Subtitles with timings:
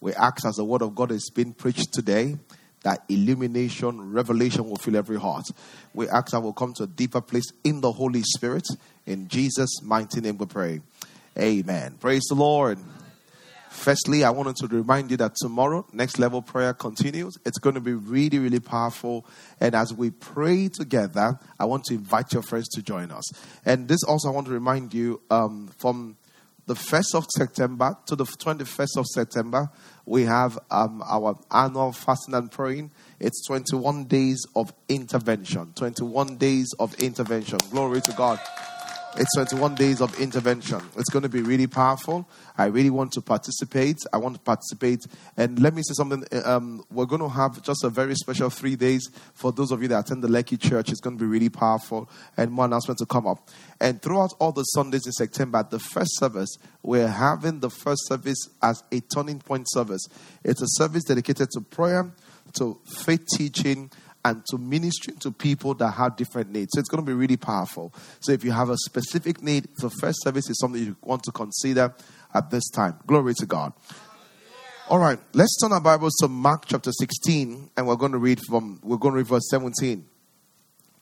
[0.00, 2.36] We ask as the word of God is being preached today
[2.82, 5.44] that illumination, revelation will fill every heart.
[5.92, 8.66] We ask that we'll come to a deeper place in the Holy Spirit.
[9.06, 10.80] In Jesus' mighty name we pray.
[11.38, 11.96] Amen.
[12.00, 12.78] Praise the Lord.
[13.70, 17.38] Firstly, I wanted to remind you that tomorrow, next level prayer continues.
[17.46, 19.24] It's going to be really, really powerful.
[19.60, 23.30] And as we pray together, I want to invite your friends to join us.
[23.64, 26.16] And this also, I want to remind you um, from
[26.70, 29.68] the 1st of September to the 21st of September,
[30.06, 32.92] we have um, our annual fasting and praying.
[33.18, 35.72] It's 21 days of intervention.
[35.74, 37.58] 21 days of intervention.
[37.72, 38.38] Glory to God.
[39.16, 40.80] It's 21 days of intervention.
[40.96, 42.28] It's going to be really powerful.
[42.56, 43.96] I really want to participate.
[44.12, 45.00] I want to participate.
[45.36, 46.24] And let me say something.
[46.44, 49.88] Um, we're going to have just a very special three days for those of you
[49.88, 50.90] that attend the Lekki Church.
[50.90, 52.08] It's going to be really powerful.
[52.36, 53.48] And more announcements to come up.
[53.80, 58.48] And throughout all the Sundays in September, the first service, we're having the first service
[58.62, 60.06] as a turning point service.
[60.44, 62.12] It's a service dedicated to prayer,
[62.54, 63.90] to faith teaching,
[64.24, 66.72] and to ministering to people that have different needs.
[66.74, 67.94] So it's going to be really powerful.
[68.20, 71.32] So if you have a specific need, the first service is something you want to
[71.32, 71.94] consider
[72.34, 72.98] at this time.
[73.06, 73.72] Glory to God.
[74.88, 78.40] All right, let's turn our Bibles to Mark chapter 16, and we're going to read
[78.48, 80.04] from we're going to read verse 17.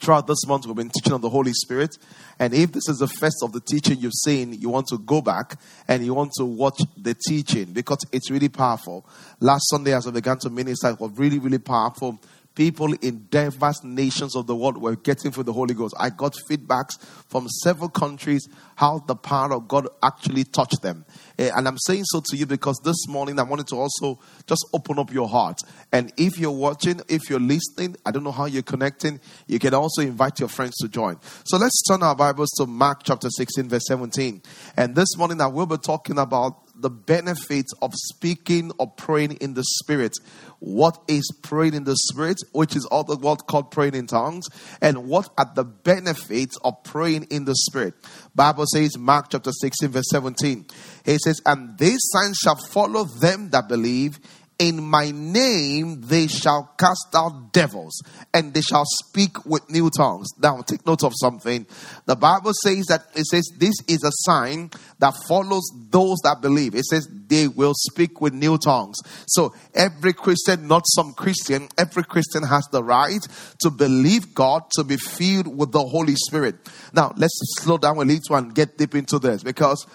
[0.00, 1.96] Throughout this month, we've been teaching on the Holy Spirit.
[2.38, 5.20] And if this is the first of the teaching you've seen, you want to go
[5.20, 9.04] back and you want to watch the teaching because it's really powerful.
[9.40, 12.20] Last Sunday, as I began to minister, it was really, really powerful
[12.58, 15.94] people in diverse nations of the world were getting through the Holy Ghost.
[15.96, 21.04] I got feedbacks from several countries how the power of God actually touched them.
[21.38, 24.66] Eh, and I'm saying so to you because this morning I wanted to also just
[24.74, 25.60] open up your heart.
[25.92, 29.72] And if you're watching, if you're listening, I don't know how you're connecting, you can
[29.72, 31.20] also invite your friends to join.
[31.44, 34.42] So let's turn our Bibles to Mark chapter 16, verse 17.
[34.76, 39.54] And this morning I will be talking about the benefits of speaking or praying in
[39.54, 40.12] the Spirit.
[40.60, 44.46] What is praying in the Spirit, which is all the world called praying in tongues,
[44.80, 47.94] and what are the benefits of praying in the Spirit?
[48.34, 50.66] Bible says, Mark chapter 16, verse 17.
[51.04, 54.20] He says, And these signs shall follow them that believe
[54.58, 58.02] in my name they shall cast out devils
[58.34, 60.28] and they shall speak with new tongues.
[60.40, 61.64] Now, take note of something.
[62.06, 66.74] The Bible says that it says this is a sign that follows those that believe.
[66.74, 68.96] It says they will speak with new tongues.
[69.28, 73.24] So, every Christian, not some Christian, every Christian has the right
[73.60, 76.56] to believe God, to be filled with the Holy Spirit.
[76.92, 79.86] Now, let's slow down a little and get deep into this because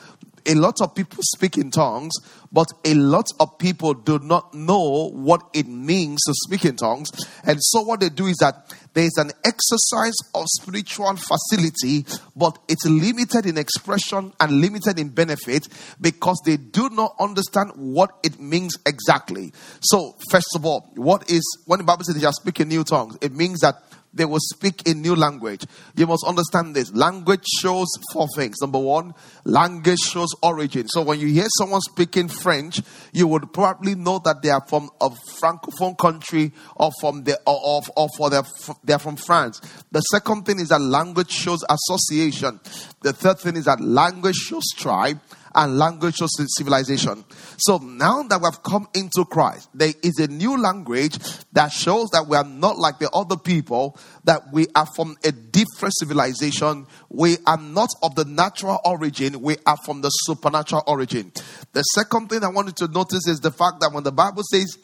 [0.45, 2.13] a lot of people speak in tongues,
[2.51, 7.09] but a lot of people do not know what it means to speak in tongues.
[7.43, 12.05] And so, what they do is that there's an exercise of spiritual facility,
[12.35, 15.67] but it's limited in expression and limited in benefit
[15.99, 19.51] because they do not understand what it means exactly.
[19.81, 23.17] So, first of all, what is when the Bible says they are speaking new tongues,
[23.21, 23.75] it means that
[24.13, 25.65] they will speak in new language.
[25.95, 26.93] You must understand this.
[26.93, 28.57] Language shows four things.
[28.61, 29.13] Number one,
[29.43, 30.87] language shows origin.
[30.87, 32.81] So when you hear someone speaking French,
[33.11, 37.59] you would probably know that they are from a francophone country or from the or,
[37.63, 38.43] or, or for their,
[38.83, 39.59] they are from France.
[39.91, 42.59] The second thing is that language shows association.
[43.01, 45.19] The third thing is that language shows tribe
[45.55, 47.23] and language of civilization.
[47.57, 51.17] So now that we have come into Christ, there is a new language
[51.53, 55.31] that shows that we are not like the other people, that we are from a
[55.31, 56.87] different civilization.
[57.09, 61.31] We are not of the natural origin, we are from the supernatural origin.
[61.73, 64.77] The second thing I wanted to notice is the fact that when the Bible says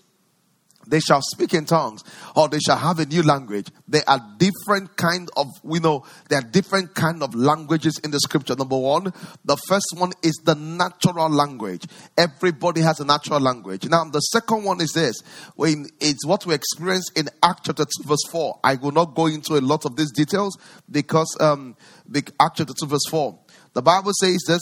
[0.89, 2.03] they shall speak in tongues
[2.35, 3.67] or they shall have a new language.
[3.87, 8.19] There are different kind of we know there are different kind of languages in the
[8.19, 8.55] scripture.
[8.55, 9.13] Number one
[9.45, 11.85] the first one is the natural language.
[12.17, 13.87] Everybody has a natural language.
[13.87, 15.21] Now the second one is this.
[15.55, 19.27] When it's what we experience in act chapter 2 verse 4 i will not go
[19.27, 20.57] into a lot of these details
[20.89, 21.75] because um
[22.07, 23.37] the act chapter 2 verse 4
[23.73, 24.61] the bible says this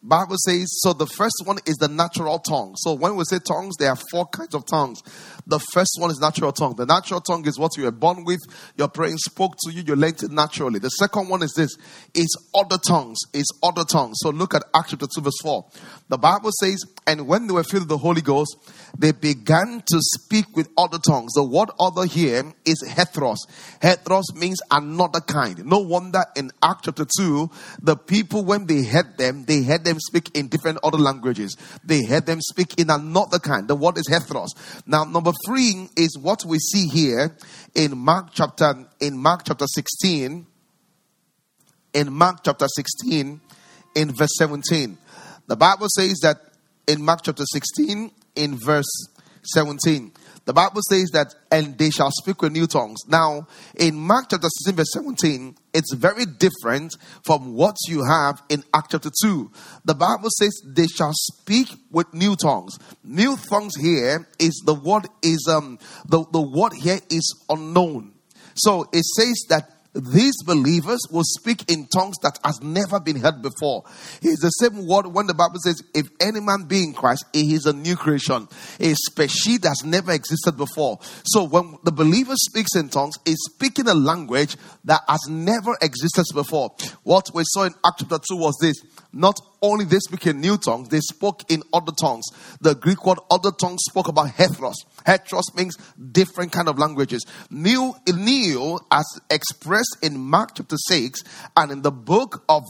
[0.00, 2.74] Bible says, so the first one is the natural tongue.
[2.76, 5.02] So when we say tongues, there are four kinds of tongues.
[5.44, 6.76] The first one is natural tongue.
[6.76, 8.38] The natural tongue is what you were born with.
[8.76, 9.82] Your brain spoke to you.
[9.82, 10.78] You learned it naturally.
[10.78, 11.76] The second one is this,
[12.14, 13.18] is other tongues.
[13.32, 14.18] Is other tongues.
[14.22, 15.66] So look at Acts chapter 2 verse 4.
[16.10, 18.56] The Bible says, and when they were filled with the Holy Ghost,
[18.96, 21.32] they began to speak with other tongues.
[21.32, 23.38] The word other here is heteros.
[23.82, 25.64] Heteros means another kind.
[25.66, 27.50] No wonder in Acts chapter 2,
[27.82, 31.56] the people, when they heard them, they heard them speak in different other languages.
[31.84, 33.66] They heard them speak in another kind.
[33.66, 34.50] The word is heteros.
[34.86, 37.36] Now, number three is what we see here
[37.74, 40.46] in Mark chapter, in Mark chapter 16,
[41.94, 43.40] in Mark chapter 16,
[43.94, 44.98] in verse 17.
[45.46, 46.36] The Bible says that
[46.86, 49.08] in Mark chapter 16, in verse
[49.42, 50.12] 17.
[50.48, 53.00] The Bible says that, and they shall speak with new tongues.
[53.06, 53.46] Now,
[53.78, 56.96] in Mark chapter 16, verse 17, it's very different
[57.26, 59.50] from what you have in Act chapter 2.
[59.84, 62.78] The Bible says they shall speak with new tongues.
[63.04, 65.78] New tongues here is the word is um
[66.08, 68.14] the, the word here is unknown.
[68.54, 73.42] So it says that these believers will speak in tongues that has never been heard
[73.42, 73.84] before.
[74.22, 77.54] It's the same word when the Bible says, if any man be in Christ, he
[77.54, 78.48] is a new creation,
[78.78, 80.98] a species that has never existed before.
[81.24, 86.24] So when the believer speaks in tongues, he's speaking a language that has never existed
[86.32, 86.74] before.
[87.02, 88.76] What we saw in Acts chapter 2 was this
[89.12, 92.24] not only they speak in new tongues, they spoke in other tongues.
[92.60, 94.74] The Greek word other tongues spoke about heteros.
[95.06, 95.76] Heteros means
[96.12, 97.24] different kind of languages.
[97.50, 101.22] New, new as expressed in Mark chapter 6
[101.56, 102.64] and in the book of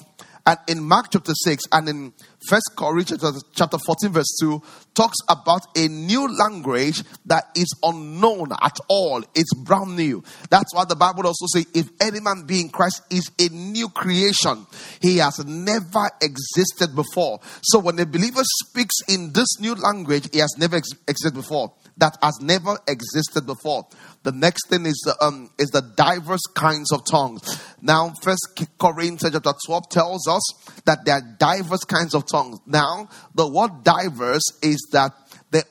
[0.49, 2.13] and in Mark chapter 6 and in
[2.49, 4.63] First Corinthians chapter 14, verse 2,
[4.95, 9.23] talks about a new language that is unknown at all.
[9.35, 10.25] It's brand new.
[10.49, 13.91] That's why the Bible also says, if any man be in Christ is a new
[13.91, 14.67] creation,
[15.03, 17.41] he has never existed before.
[17.61, 21.75] So when a believer speaks in this new language, he has never ex- existed before.
[21.99, 23.87] That has never existed before.
[24.23, 27.43] The next thing is the, um, is the diverse kinds of tongues.
[27.83, 30.43] Now, First Corinthians chapter 12 tells us
[30.85, 32.59] that there are diverse kinds of tongues.
[32.67, 35.13] Now, the word diverse is that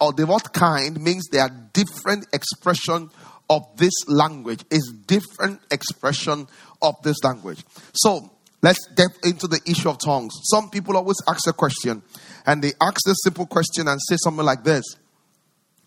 [0.01, 3.09] or the word kind means there are different expression
[3.49, 4.63] of this language.
[4.69, 6.47] Is different expression
[6.81, 7.63] of this language.
[7.93, 8.31] So
[8.61, 10.33] let's get into the issue of tongues.
[10.43, 12.01] Some people always ask a question,
[12.45, 14.83] and they ask this simple question and say something like this.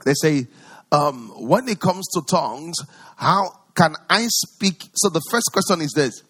[0.04, 0.46] They say,
[0.92, 2.76] um, when it comes to tongues,
[3.16, 4.88] how can I speak?
[4.94, 6.22] So the first question is this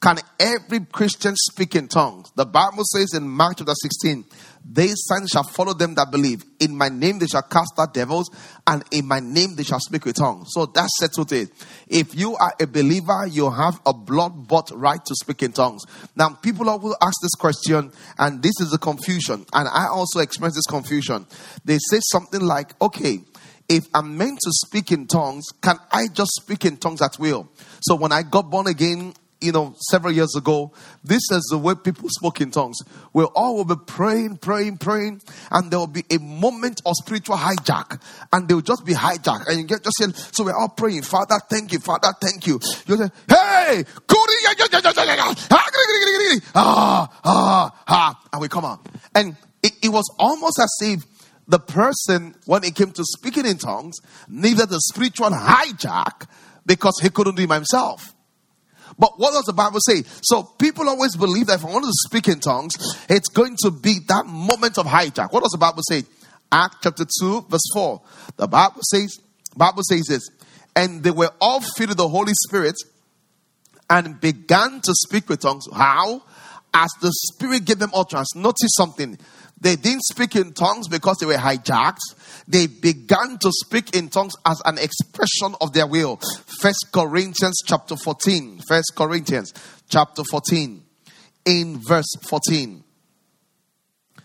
[0.00, 2.30] Can every Christian speak in tongues?
[2.36, 4.24] The Bible says in Mark chapter 16,
[4.64, 6.42] these signs shall follow them that believe.
[6.58, 8.30] In my name they shall cast out devils,
[8.66, 10.48] and in my name they shall speak with tongues.
[10.52, 11.50] So that settles it.
[11.86, 15.82] If you are a believer, you have a blood bought right to speak in tongues.
[16.16, 20.54] Now, people will ask this question, and this is a confusion, and I also express
[20.54, 21.26] this confusion.
[21.64, 23.20] They say something like, okay,
[23.68, 27.50] if I'm meant to speak in tongues, can I just speak in tongues at will?
[27.80, 29.14] So when I got born again,
[29.44, 32.78] you know, several years ago, this is the way people spoke in tongues.
[33.12, 35.20] We all will be praying, praying, praying,
[35.50, 38.00] and there will be a moment of spiritual hijack,
[38.32, 41.02] and they will just be hijacked, and you get just saying, so we're all praying,
[41.02, 42.58] Father, thank you, Father, thank you.
[42.86, 43.84] You say, hey,
[46.54, 51.04] ah, ah, ah, and we come out, and it, it was almost as if
[51.46, 53.96] the person, when it came to speaking in tongues,
[54.28, 56.26] needed a spiritual hijack
[56.66, 58.13] because he couldn't do it himself.
[58.98, 60.02] But what does the Bible say?
[60.22, 62.74] So people always believe that if I want to speak in tongues,
[63.08, 65.32] it's going to be that moment of hijack.
[65.32, 66.04] What does the Bible say?
[66.52, 68.00] Act chapter 2, verse 4.
[68.36, 69.18] The Bible says,
[69.56, 70.30] Bible says this,
[70.76, 72.76] and they were all filled with the Holy Spirit
[73.90, 75.66] and began to speak with tongues.
[75.72, 76.22] How?
[76.72, 78.34] As the Spirit gave them utterance.
[78.34, 79.18] Notice something.
[79.60, 81.98] They didn't speak in tongues because they were hijacked.
[82.46, 86.20] They began to speak in tongues as an expression of their will.
[86.60, 88.60] First Corinthians chapter 14.
[88.68, 89.54] First Corinthians
[89.88, 90.82] chapter 14.
[91.46, 92.84] In verse 14.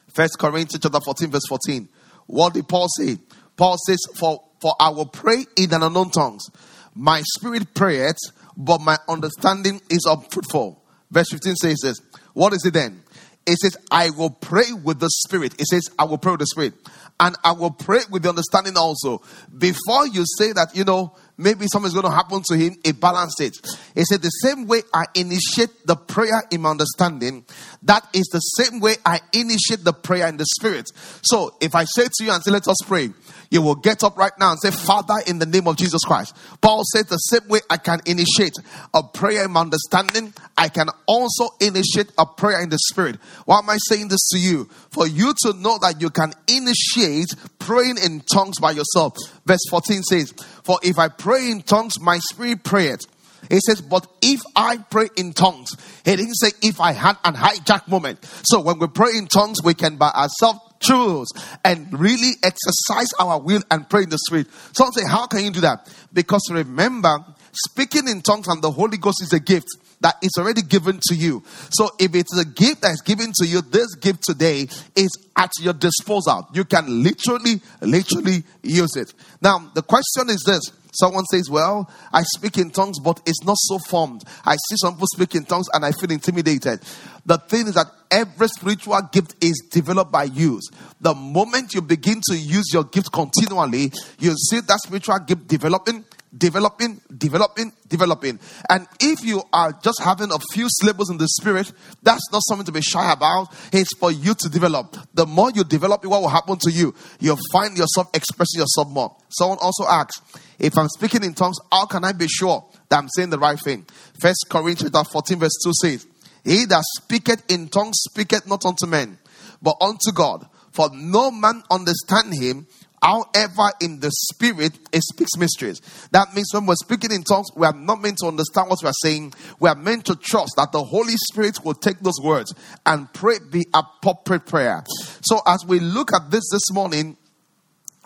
[0.10, 1.88] First Corinthians chapter 14, verse 14.
[2.26, 3.18] What did Paul say?
[3.56, 6.50] Paul says, For for I will pray in an unknown tongues.
[6.96, 8.18] My spirit prayeth,
[8.58, 10.84] but my understanding is unfruitful.
[11.12, 12.02] Verse 15 says this.
[12.34, 13.04] What is it then?
[13.46, 15.60] It says, I will pray with the Spirit.
[15.60, 16.74] It says, I will pray with the Spirit.
[17.20, 19.22] And I will pray with the understanding also.
[19.58, 23.42] Before you say that, you know, maybe something's going to happen to him, it balance
[23.42, 23.58] it.
[23.96, 27.46] It said, the same way I initiate the prayer in my understanding,
[27.84, 30.90] that is the same way I initiate the prayer in the Spirit.
[31.22, 33.10] So if I say to you and say, let us pray,
[33.50, 36.36] you will get up right now and say, Father, in the name of Jesus Christ.
[36.62, 38.56] Paul said the same way I can initiate
[38.94, 43.16] a prayer in my understanding, I can also initiate a prayer in the spirit.
[43.46, 44.66] Why am I saying this to you?
[44.92, 49.14] For you to know that you can initiate praying in tongues by yourself.
[49.46, 50.34] Verse 14 says,
[50.64, 53.02] For if I pray in tongues, my spirit prayeth.
[53.50, 55.76] It says, but if I pray in tongues,
[56.06, 58.24] he didn't say if I had an hijack moment.
[58.44, 61.28] So when we pray in tongues, we can by ourselves choose
[61.66, 64.48] and really exercise our will and pray in the spirit.
[64.74, 65.92] Some say, How can you do that?
[66.14, 69.68] Because remember, speaking in tongues and the Holy Ghost is a gift
[70.02, 71.44] that is already given to you.
[71.72, 75.10] So if it is a gift that is given to you, this gift today is
[75.40, 76.48] at your disposal.
[76.54, 79.14] You can literally, literally use it.
[79.42, 80.62] Now, the question is this.
[80.92, 84.24] Someone says, Well, I speak in tongues, but it's not so formed.
[84.44, 86.82] I see some people speak in tongues and I feel intimidated.
[87.26, 90.68] The thing is that every spiritual gift is developed by use.
[91.00, 96.04] The moment you begin to use your gift continually, you see that spiritual gift developing,
[96.36, 98.40] developing, developing, developing.
[98.70, 101.72] And if you are just having a few syllables in the spirit,
[102.04, 103.54] that's not something to be shy about.
[103.72, 104.96] It's for you to develop.
[105.14, 106.94] The more you develop, what will happen to you?
[107.20, 109.16] You'll find yourself expressing yourself more.
[109.30, 110.22] Someone also asks,
[110.58, 113.60] if I'm speaking in tongues, how can I be sure that I'm saying the right
[113.60, 113.86] thing?
[114.20, 116.08] First Corinthians 14, verse 2 says,
[116.44, 119.18] He that speaketh in tongues speaketh not unto men,
[119.62, 120.48] but unto God.
[120.72, 122.68] For no man understand him,
[123.02, 125.82] However, in the spirit, it speaks mysteries.
[126.12, 128.90] That means when we're speaking in tongues, we are not meant to understand what we
[128.90, 129.34] are saying.
[129.60, 132.54] We are meant to trust that the Holy Spirit will take those words
[132.86, 134.84] and pray the appropriate prayer.
[135.22, 137.18] So, as we look at this this morning,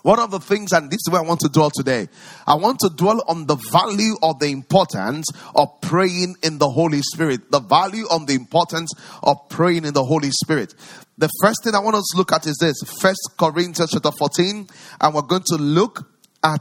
[0.03, 2.09] one of the things, and this is where I want to dwell today,
[2.45, 7.01] I want to dwell on the value or the importance of praying in the Holy
[7.01, 7.49] Spirit.
[7.51, 8.91] The value on the importance
[9.23, 10.75] of praying in the Holy Spirit.
[11.17, 14.67] The first thing I want us to look at is this First Corinthians chapter 14,
[14.99, 16.09] and we're going to look
[16.43, 16.59] at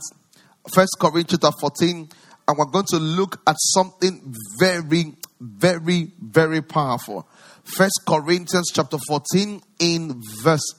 [0.75, 2.09] First Corinthians chapter 14,
[2.49, 7.27] and we're going to look at something very, very, very powerful.
[7.65, 10.75] First Corinthians chapter 14 in verse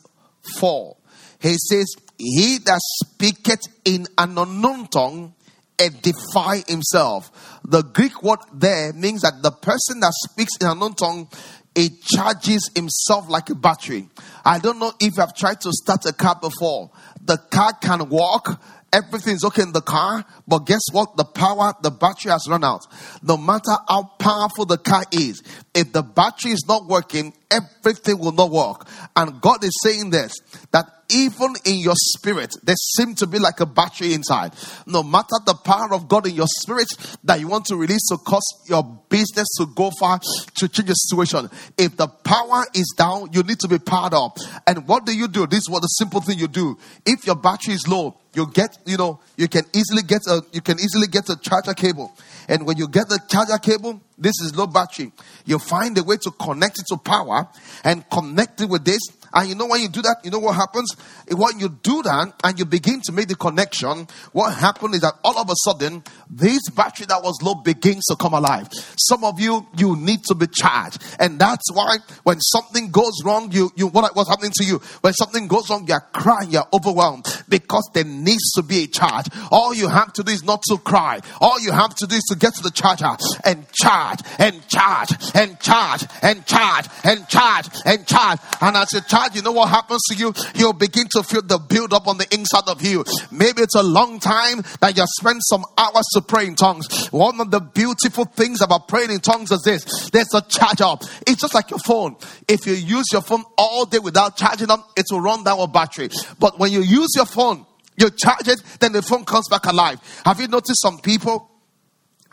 [0.60, 0.96] 4.
[1.42, 5.34] He says, he that speaketh in an unknown tongue
[5.80, 7.60] edify himself.
[7.66, 11.30] The Greek word there means that the person that speaks in an unknown tongue
[11.76, 14.10] it charges himself like a battery.
[14.46, 16.92] I don't know if have tried to start a car before.
[17.22, 18.62] The car can walk,
[18.94, 21.18] everything's okay in the car, but guess what?
[21.18, 22.86] The power, the battery has run out.
[23.24, 25.42] No matter how powerful the car is,
[25.74, 28.88] if the battery is not working, everything will not work.
[29.16, 30.34] And God is saying this
[30.72, 34.54] that even in your spirit, there seems to be like a battery inside.
[34.86, 36.88] No matter the power of God in your spirit
[37.24, 40.94] that you want to release to cause your business to go far, to change the
[40.94, 41.50] situation.
[41.78, 44.38] If the power is down, you need to be powered up.
[44.66, 45.46] And what do you do?
[45.46, 46.78] This is what the simple thing you do.
[47.06, 50.62] If your battery is low, you get, you know, you can easily get a, you
[50.62, 52.12] can easily get a charger cable.
[52.48, 55.12] And when you get the charger cable, this is low battery.
[55.46, 57.48] You find a way to connect it to power
[57.84, 59.02] and connect it with this
[59.34, 60.96] and you know when you do that, you know what happens?
[61.30, 65.16] When you do that and you begin to make the connection, what happens is that
[65.24, 68.70] all of a sudden, this battery that was low begins to come alive.
[68.98, 71.04] Some of you, you need to be charged.
[71.20, 74.80] And that's why when something goes wrong, you, you what, what's happening to you?
[75.02, 79.28] When something goes wrong, you're crying, you're overwhelmed because there needs to be a charge.
[79.52, 81.22] All you have to do is not to cry.
[81.42, 85.10] All you have to do is to get to the charger and charge and charge
[85.34, 88.40] and charge and charge and charge and charge.
[88.62, 90.34] And as you charge, you know what happens to you?
[90.56, 93.04] You'll begin to feel the build up on the inside of you.
[93.32, 97.08] Maybe it's a long time that you spend some hours to pray in tongues.
[97.08, 101.04] One of the beautiful things about praying in tongues is this there's a charge up.
[101.28, 102.16] It's just like your phone.
[102.48, 105.68] If you use your phone all day without charging up, it will run down a
[105.68, 106.10] battery.
[106.40, 107.66] But when you use your phone,
[107.98, 110.00] you charge it, then the phone comes back alive.
[110.26, 111.50] Have you noticed some people?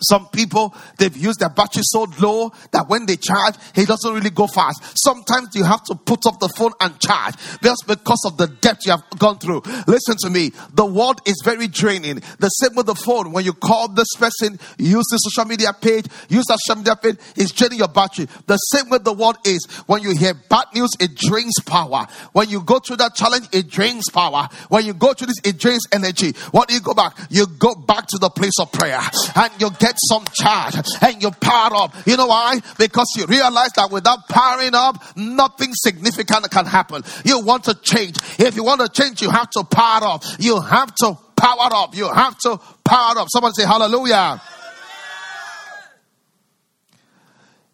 [0.03, 4.31] Some people, they've used their battery so low that when they charge, it doesn't really
[4.31, 4.99] go fast.
[5.03, 8.87] Sometimes you have to put off the phone and charge just because of the depth
[8.87, 9.63] you have gone through.
[9.87, 10.53] Listen to me.
[10.75, 12.23] The world is very draining.
[12.39, 13.33] The same with the phone.
[13.33, 17.17] When you call this person, use the social media page, use that social media page,
[17.37, 18.27] it's draining your battery.
[18.47, 22.07] The same with the world is when you hear bad news, it drains power.
[22.33, 24.49] When you go through that challenge, it drains power.
[24.69, 26.33] When you go through this, it drains energy.
[26.53, 27.17] What do you go back?
[27.29, 29.01] You go back to the place of prayer
[29.37, 31.95] and you get get some charge and you power up.
[32.07, 32.61] You know why?
[32.79, 37.03] Because you realize that without powering up, nothing significant can happen.
[37.25, 38.17] You want to change.
[38.39, 40.25] If you want to change, you have to power up.
[40.39, 41.97] You have to power up.
[41.97, 43.29] You have to power up.
[43.31, 44.41] Someone say hallelujah.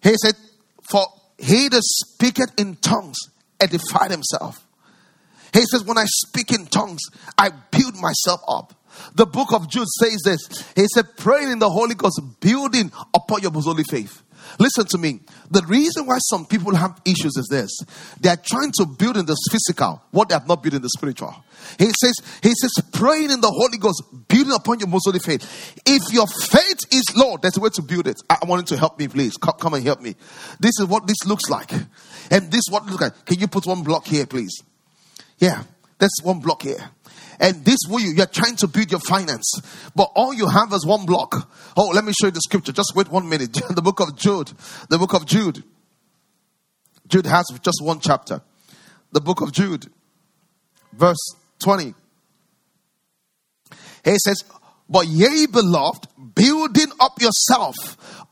[0.01, 0.35] He said,
[0.89, 1.05] For
[1.37, 3.17] he that speaketh in tongues
[3.59, 4.65] edified himself.
[5.53, 7.01] He says, When I speak in tongues,
[7.37, 8.73] I build myself up.
[9.15, 10.73] The book of Jude says this.
[10.75, 14.23] He said, praying in the Holy Ghost, building upon your most holy faith.
[14.59, 15.19] Listen to me.
[15.51, 17.69] The reason why some people have issues is this.
[18.19, 20.89] They are trying to build in the physical what they have not built in the
[20.89, 21.35] spiritual.
[21.77, 25.43] He says, he says, praying in the Holy Ghost, building upon your most holy faith.
[25.85, 28.21] If your faith is low, there's a way to build it.
[28.29, 29.35] I want you to help me, please.
[29.37, 30.15] Come, come and help me.
[30.59, 31.71] This is what this looks like.
[32.31, 33.25] And this what looks like.
[33.25, 34.61] Can you put one block here, please?
[35.39, 35.63] Yeah.
[35.99, 36.91] That's one block here.
[37.39, 39.61] And this way you're trying to build your finance,
[39.95, 41.51] but all you have is one block.
[41.75, 42.71] Oh, let me show you the scripture.
[42.71, 43.53] Just wait one minute.
[43.69, 44.51] the book of Jude.
[44.89, 45.63] The book of Jude.
[47.07, 48.41] Jude has just one chapter.
[49.11, 49.87] the book of Jude,
[50.93, 51.17] verse
[51.59, 51.93] 20.
[54.03, 54.43] He says,
[54.89, 57.75] But ye, beloved, building up yourself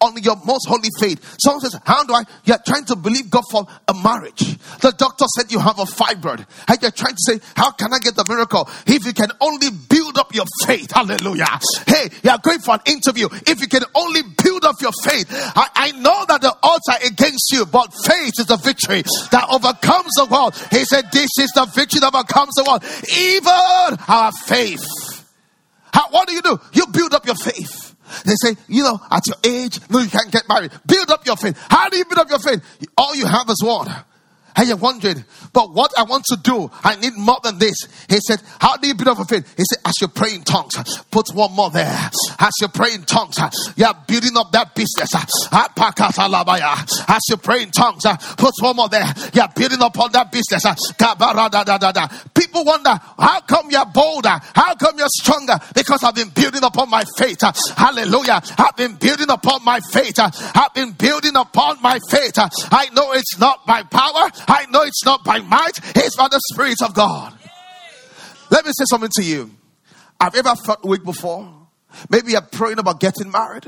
[0.01, 1.35] on your most holy faith.
[1.39, 2.23] Someone says, How do I?
[2.43, 4.57] You're trying to believe God for a marriage.
[4.79, 6.45] The doctor said you have a fibroid.
[6.67, 8.69] And you're trying to say, How can I get the miracle?
[8.85, 10.91] If you can only build up your faith.
[10.91, 11.59] Hallelujah.
[11.87, 13.27] Hey, you're going for an interview.
[13.47, 15.27] If you can only build up your faith.
[15.31, 19.47] I, I know that the odds are against you, but faith is the victory that
[19.51, 20.55] overcomes the world.
[20.71, 22.83] He said, This is the victory that overcomes the world.
[23.17, 24.85] Even our faith.
[25.95, 26.59] How, what do you do?
[26.73, 27.95] You build up your faith.
[28.25, 30.71] They say, you know, at your age, no, you can't get married.
[30.85, 31.57] Build up your faith.
[31.69, 32.61] How do you build up your faith?
[32.97, 34.03] All you have is water.
[34.55, 37.75] And you're wondering, but what I want to do, I need more than this.
[38.09, 39.45] He said, How do you build up a faith?
[39.57, 40.73] He said, As you pray in tongues,
[41.11, 42.09] put one more there.
[42.39, 43.37] As you pray in tongues,
[43.75, 45.13] you're building up that business.
[45.15, 45.25] As
[47.29, 48.05] you pray in tongues,
[48.37, 49.13] put one more there.
[49.33, 50.63] You're building up on that business.
[52.33, 54.39] People wonder, How come you're bolder?
[54.53, 55.57] How come you're stronger?
[55.73, 57.41] Because I've been building upon my faith.
[57.75, 58.41] Hallelujah.
[58.57, 60.19] I've been building upon my faith.
[60.19, 62.33] I've been building upon my faith.
[62.37, 64.29] I know it's not by power.
[64.47, 67.33] I know it's not by might, it's by the Spirit of God.
[68.51, 69.51] Let me say something to you.
[70.19, 71.51] Have you ever felt weak before?
[72.09, 73.65] Maybe you're praying about getting married.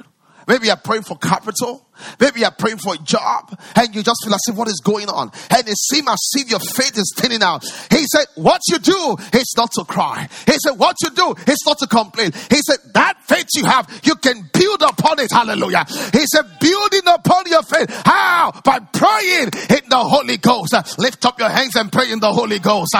[0.47, 1.87] Maybe you're praying for capital.
[2.19, 5.09] Maybe you're praying for a job and you just feel as if what is going
[5.09, 5.31] on.
[5.49, 7.63] And it seems as if your faith is thinning out.
[7.89, 10.27] He said, What you do is not to cry.
[10.45, 12.31] He said, What you do is not to complain.
[12.49, 15.31] He said, That faith you have, you can build upon it.
[15.31, 15.85] Hallelujah.
[16.13, 17.89] He said, Building upon your faith.
[18.05, 18.51] How?
[18.63, 20.73] By praying in the Holy Ghost.
[20.99, 22.95] Lift up your hands and pray in the Holy Ghost.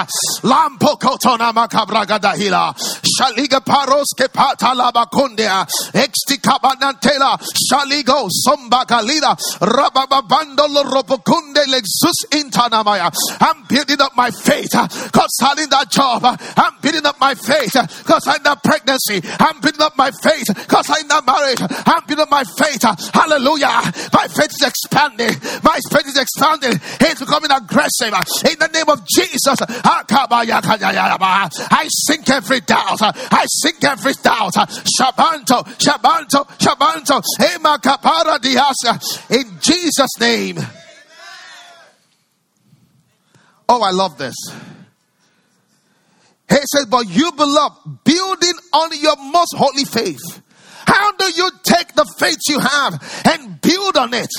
[3.18, 5.66] Shaliga paroske patalabakundia.
[5.92, 7.38] Extikabanantela.
[7.68, 13.10] Shaligo somba Kalida, Rabababandolo Robokunde Lexus Intanamaya.
[13.40, 16.22] I'm building up my faith concerning that job.
[16.24, 17.72] I'm building up my faith
[18.04, 19.20] concerning that pregnancy.
[19.40, 21.60] I'm building up my faith concerning that marriage.
[21.86, 22.82] I'm building up my faith.
[23.12, 23.82] Hallelujah.
[24.12, 25.34] My faith is expanding.
[25.62, 26.80] My faith is expanding.
[27.00, 28.14] It's becoming aggressive.
[28.48, 29.58] In the name of Jesus.
[31.70, 33.00] I sink every doubt.
[33.14, 34.54] I sink every doubt.
[34.54, 37.22] Shabanto, Shabanto, Shabanto.
[37.54, 38.38] Ema kapara
[39.30, 40.58] in Jesus' name.
[43.68, 44.34] Oh, I love this.
[46.48, 50.42] He says, But you, beloved, building on your most holy faith.
[50.86, 54.30] How do you take the faith you have and build on it?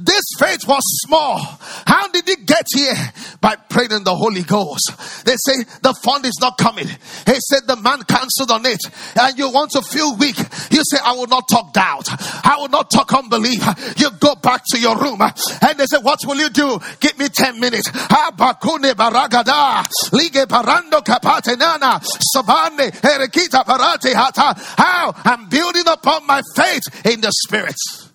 [0.00, 1.38] This faith was small.
[1.86, 2.96] How did it get here?
[3.40, 4.92] By praying in the Holy Ghost.
[5.24, 6.86] They say the fund is not coming.
[6.88, 8.80] He said the man cancelled on it,
[9.18, 10.38] and you want to feel weak.
[10.70, 12.08] You say, I will not talk doubt.
[12.44, 13.62] I will not talk unbelief.
[13.96, 16.78] You go back to your room, and they say, What will you do?
[17.00, 17.90] Give me 10 minutes.
[18.96, 19.86] Baragada.
[20.12, 20.46] Lige.
[24.76, 25.12] How?
[25.24, 28.05] I'm building upon my faith in the spirits.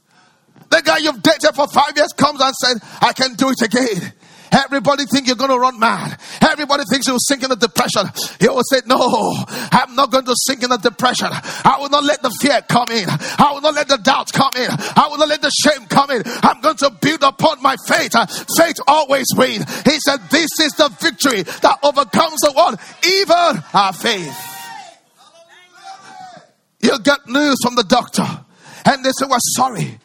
[0.72, 4.14] The guy you've dated for five years comes and said, I can do it again.
[4.54, 6.20] Everybody think you're going to run mad.
[6.42, 8.04] Everybody thinks you'll sink in a depression.
[8.40, 8.98] He will say, no,
[9.72, 11.28] I'm not going to sink in a depression.
[11.32, 13.08] I will not let the fear come in.
[13.08, 14.68] I will not let the doubt come in.
[14.70, 16.24] I will not let the shame come in.
[16.26, 18.12] I'm going to build upon my faith.
[18.58, 19.64] Faith always wins.
[19.84, 24.38] He said, this is the victory that overcomes the world, even our faith.
[26.82, 28.28] You get news from the doctor
[28.86, 29.98] and they say, we're sorry.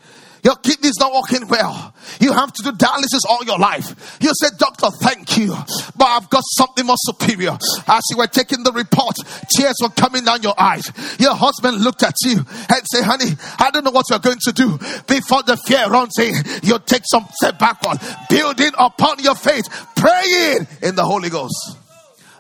[0.47, 1.93] Your kidney's not working well.
[2.21, 4.17] You have to do dialysis all your life.
[4.21, 5.53] You said, Doctor, thank you.
[5.97, 7.59] But I've got something more superior.
[7.89, 9.17] As you were taking the report,
[9.57, 10.85] tears were coming down your eyes.
[11.19, 14.53] Your husband looked at you and said, Honey, I don't know what you're going to
[14.53, 14.79] do.
[15.09, 17.99] Before the fear runs in, you take some step backward,
[18.31, 21.77] building upon your faith, praying in the Holy Ghost.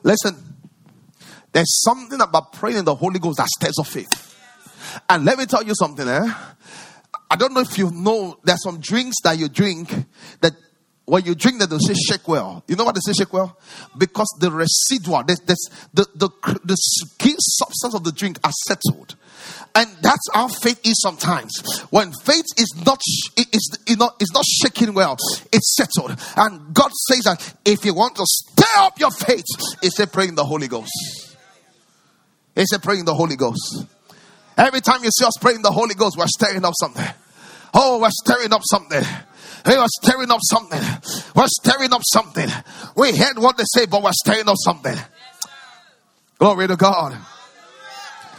[0.05, 0.37] Listen,
[1.51, 4.35] there's something about praying in the Holy Ghost that stirs of faith.
[5.09, 6.33] And let me tell you something, eh?
[7.31, 9.93] I don't know if you know, there's some drinks that you drink
[10.41, 10.53] that
[11.07, 12.65] when you drink that they say shake well.
[12.67, 13.59] You know what they say shake well?
[13.97, 16.29] Because the residual, there's, there's, the, the,
[16.65, 16.77] the
[17.19, 19.15] key substance of the drink are settled.
[19.75, 21.81] And that's how faith is sometimes.
[21.91, 23.01] When faith is not,
[23.37, 25.17] is, you know, is not shaking well,
[25.53, 26.19] it's settled.
[26.37, 29.45] And God says that if you want to stir up your faith,
[29.83, 30.91] He said pray in the Holy Ghost.
[32.55, 33.87] He said pray in the Holy Ghost.
[34.57, 37.07] Every time you see us praying the Holy Ghost, we're stirring up something.
[37.75, 39.03] Oh, we're stirring up something.
[39.67, 40.81] We are stirring up something.
[41.35, 42.49] We're stirring up something.
[42.97, 44.97] We heard what they say, but we're stirring up something.
[46.39, 47.19] Glory to God.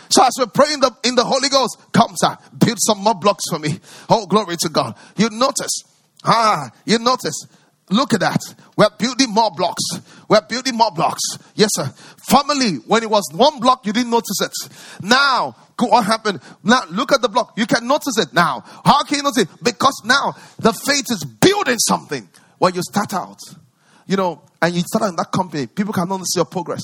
[0.10, 3.43] So as we're praying the, in the Holy Ghost, come sir, build some more blocks
[3.49, 3.80] for me.
[4.10, 4.95] Oh, glory to God.
[5.17, 5.84] You notice,
[6.23, 7.45] ah, you notice,
[7.89, 8.41] Look at that.
[8.76, 9.84] We're building more blocks.
[10.28, 11.21] We're building more blocks.
[11.56, 11.86] Yes, sir.
[12.30, 14.52] Family, when it was one block, you didn't notice it.
[15.02, 16.41] Now, what happened?
[16.63, 17.54] Now, look at the block.
[17.56, 18.63] You can notice it now.
[18.84, 19.50] How can you notice it?
[19.63, 22.28] Because now the faith is building something.
[22.58, 23.39] When you start out,
[24.06, 26.82] you know, and you start in that company, people cannot see your progress.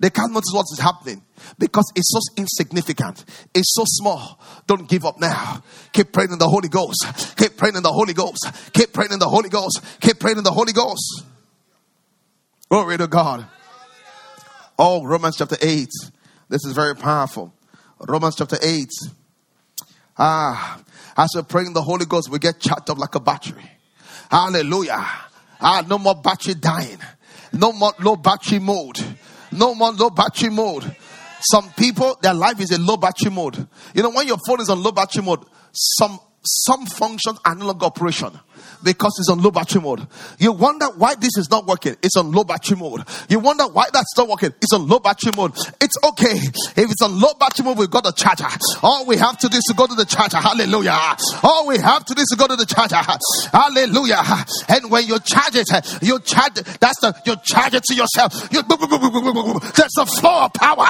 [0.00, 1.22] They can't notice what is happening
[1.58, 3.24] because it's so insignificant.
[3.54, 4.40] It's so small.
[4.66, 5.62] Don't give up now.
[5.92, 7.06] Keep praying in the Holy Ghost.
[7.36, 8.46] Keep praying in the Holy Ghost.
[8.72, 9.80] Keep praying in the Holy Ghost.
[10.00, 11.24] Keep praying in the Holy Ghost.
[12.68, 13.46] Glory to God.
[14.78, 15.88] Oh, Romans chapter 8.
[16.48, 17.54] This is very powerful.
[18.00, 18.88] Romans chapter 8.
[20.18, 20.80] Ah,
[21.16, 23.70] as we're praying the Holy Ghost, we get charged up like a battery.
[24.30, 25.04] Hallelujah.
[25.60, 26.98] Ah, no more battery dying.
[27.52, 28.98] No more low battery mode.
[29.54, 30.96] No more low battery mode.
[31.40, 33.66] Some people, their life is a low battery mode.
[33.94, 37.66] You know, when your phone is on low battery mode, some some functions are no
[37.66, 38.30] longer operation
[38.82, 40.06] because it's on low battery mode.
[40.38, 41.96] You wonder why this is not working.
[42.02, 43.02] It's on low battery mode.
[43.28, 44.52] You wonder why that's not working.
[44.60, 45.52] It's on low battery mode.
[45.80, 46.36] It's okay.
[46.36, 48.46] If it's on low battery mode, we've got a charger.
[48.82, 50.38] All we have to do is to go to the charger.
[50.38, 50.98] Hallelujah.
[51.42, 53.00] All we have to do is to go to the charger.
[53.52, 54.22] Hallelujah.
[54.68, 55.68] And when you charge it,
[56.02, 56.66] you charge it.
[56.80, 58.48] That's the, you charge it to yourself.
[58.52, 60.86] You, there's a flow of power.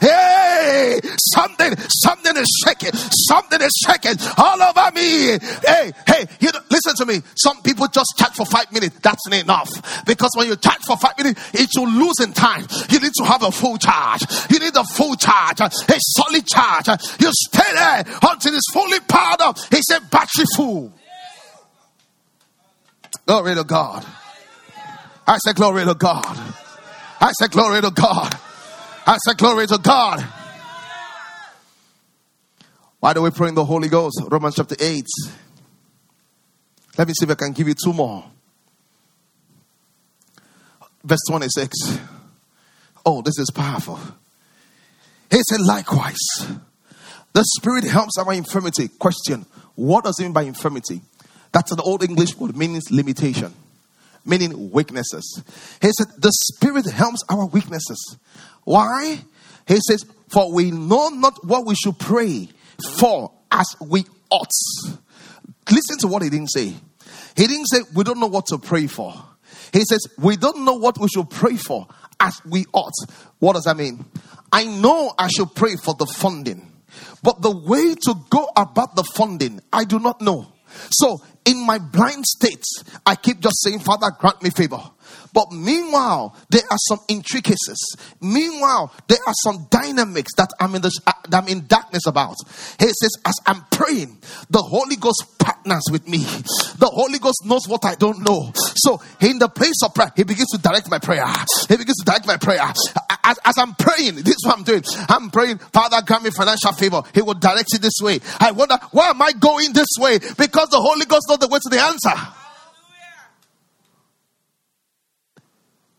[0.00, 1.00] Hey,
[1.32, 2.92] something, something is shaking.
[2.92, 5.38] Something is shaking all over me.
[5.64, 7.22] Hey, hey, you know, listen to me.
[7.36, 8.98] Some people just chat for five minutes.
[8.98, 10.04] That's not enough.
[10.04, 12.66] Because when you chat for five minutes, it will lose in time.
[12.90, 14.22] You need to have a full charge.
[14.50, 16.88] You need a full charge, a solid charge.
[17.20, 19.58] You stay there until it's fully powered up.
[19.70, 20.92] He said, battery full.
[23.26, 24.04] Glory to God.
[25.26, 26.38] I said, glory to God.
[27.20, 28.38] I said, glory to God.
[29.06, 30.20] I said, glory to God.
[33.00, 34.20] Why do we pray in the Holy Ghost?
[34.30, 35.04] Romans chapter 8.
[36.96, 38.24] Let me see if I can give you two more.
[41.02, 41.98] Verse 26.
[43.04, 43.98] Oh, this is powerful.
[45.30, 46.16] He said, likewise,
[47.32, 48.88] the Spirit helps our infirmity.
[48.88, 51.00] Question What does it mean by infirmity?
[51.52, 53.52] That's an old English word, meaning limitation,
[54.24, 55.42] meaning weaknesses.
[55.82, 58.16] He said, The Spirit helps our weaknesses.
[58.64, 59.20] Why?
[59.66, 62.48] He says, For we know not what we should pray
[62.98, 64.48] for as we ought.
[65.70, 66.74] Listen to what he didn't say.
[67.36, 69.14] He didn't say we don't know what to pray for.
[69.72, 71.86] He says we don't know what we should pray for
[72.20, 72.92] as we ought.
[73.38, 74.04] What does that mean?
[74.52, 76.70] I know I should pray for the funding,
[77.22, 80.52] but the way to go about the funding, I do not know.
[80.90, 82.64] So, in my blind state,
[83.04, 84.80] I keep just saying, Father, grant me favor.
[85.32, 87.80] But meanwhile, there are some intricacies.
[88.20, 92.36] Meanwhile, there are some dynamics that I'm in uh, I'm in darkness about.
[92.78, 94.18] He says, as I'm praying,
[94.50, 96.18] the Holy Ghost partners with me.
[96.18, 98.52] The Holy Ghost knows what I don't know.
[98.54, 101.26] So in the place of prayer, He begins to direct my prayer.
[101.68, 102.60] He begins to direct my prayer.
[102.60, 104.82] As, as I'm praying, this is what I'm doing.
[105.08, 107.02] I'm praying, Father, grant me financial favor.
[107.14, 108.20] He will direct it this way.
[108.38, 110.18] I wonder, why am I going this way?
[110.18, 112.43] Because the Holy Ghost knows the way to the answer.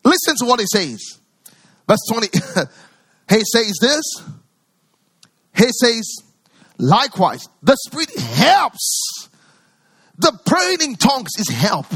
[0.05, 1.19] Listen to what he says.
[1.87, 2.27] Verse 20.
[3.29, 4.03] he says this.
[5.55, 6.23] He says,
[6.77, 9.29] likewise, the Spirit helps.
[10.17, 11.87] The praying in tongues is help.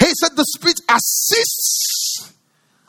[0.00, 2.32] He said the Spirit assists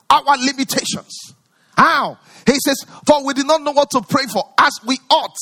[0.10, 1.34] our limitations.
[1.76, 2.17] How?
[2.46, 5.36] He says, For we did not know what to pray for as we ought.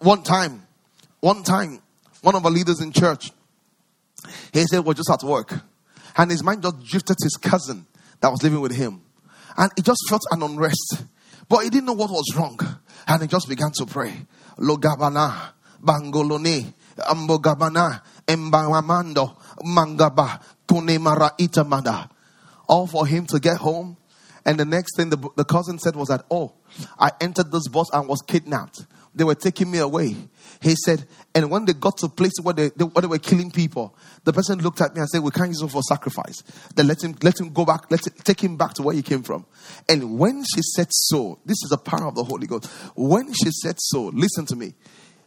[0.00, 0.66] One time,
[1.20, 1.80] one time,
[2.20, 3.32] one of our leaders in church,
[4.52, 5.52] he said, We're just at work.
[6.16, 7.86] And his mind just drifted to his cousin
[8.20, 9.02] that was living with him.
[9.56, 11.04] And he just felt an unrest.
[11.48, 12.58] But he didn't know what was wrong.
[13.06, 14.14] And he just began to pray.
[14.58, 22.08] Logabana, Bangolone, Ambogabana, Embamando, Mangaba, Kunemara Itamada.
[22.68, 23.96] All for him to get home.
[24.44, 26.54] And the next thing the, the cousin said was that, oh,
[26.98, 28.86] I entered this bus and was kidnapped.
[29.14, 30.16] They were taking me away.
[30.62, 33.18] He said, and when they got to a place where they, they, where they were
[33.18, 36.42] killing people, the person looked at me and said, We can't use him for sacrifice.
[36.76, 39.02] Then let him let him go back, let it, take him back to where he
[39.02, 39.44] came from.
[39.88, 42.66] And when she said so, this is the power of the Holy Ghost.
[42.94, 44.74] When she said so, listen to me.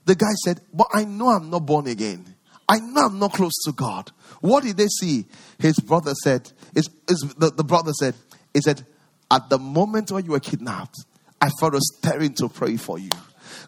[0.06, 2.36] The guy said, But I know I'm not born again.
[2.70, 4.12] I know I'm not close to God.
[4.40, 5.26] What did they see?
[5.60, 8.16] His brother said, his, his, the, the brother said,
[8.54, 8.86] he said,
[9.30, 10.96] At the moment when you were kidnapped,
[11.42, 13.12] I felt a stirring to pray for you.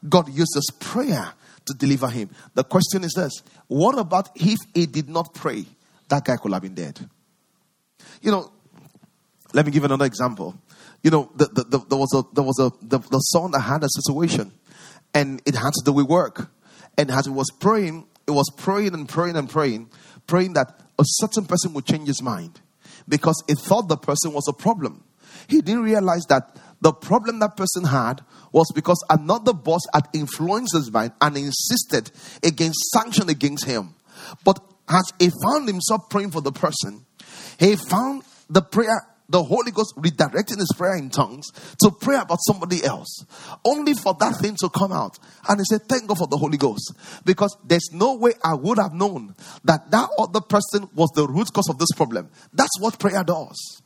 [0.08, 1.34] God uses prayer
[1.68, 2.30] to deliver him.
[2.54, 5.66] The question is this what about if he did not pray?
[6.10, 7.00] That guy could have been dead.
[8.22, 8.52] You know,
[9.54, 10.56] let me give another example.
[11.04, 13.62] You know, the, the, the, there was a there was a the, the son that
[13.62, 14.52] had a situation,
[15.14, 16.50] and it had to do with work.
[16.98, 19.90] And as he was praying, it was praying and praying and praying.
[20.26, 22.60] praying that a certain person would change his mind
[23.08, 25.04] because he thought the person was a problem.
[25.48, 30.76] He didn't realize that the problem that person had was because another boss had influenced
[30.76, 32.12] his mind and insisted
[32.44, 33.96] against sanction against him.
[34.44, 37.06] But as he found himself praying for the person,
[37.60, 41.48] he found the prayer the Holy Ghost redirecting his prayer in tongues
[41.82, 43.26] to pray about somebody else,
[43.66, 45.20] only for that thing to come out.
[45.48, 46.94] And he said, Thank God for the Holy Ghost.
[47.26, 49.36] Because there's no way I would have known
[49.66, 52.30] that that other person was the root cause of this problem.
[52.54, 53.82] That's what prayer does.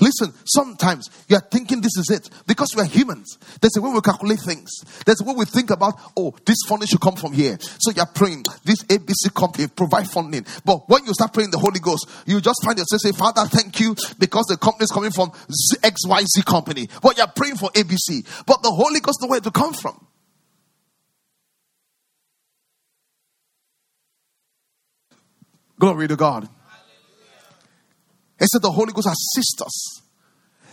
[0.00, 3.38] Listen, sometimes you are thinking this is it because we are humans.
[3.60, 4.70] There's a way we calculate things.
[5.06, 7.58] A way we think about, oh, this funding should come from here.
[7.78, 10.46] So you're praying, this ABC company provide funding.
[10.64, 13.80] But when you start praying the Holy Ghost, you just find yourself say, Father, thank
[13.80, 16.88] you because the company is coming from XYZ company.
[17.02, 18.44] But you're praying for ABC.
[18.46, 20.06] But the Holy Ghost knows where to come from.
[25.78, 26.48] Glory to God.
[28.40, 30.02] He said, The Holy Ghost assists us.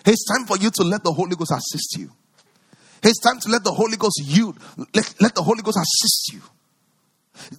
[0.05, 2.09] It's time for you to let the Holy Ghost assist you.
[3.03, 4.55] It's time to let the Holy Ghost you
[4.95, 6.41] let, let the Holy Ghost assist you.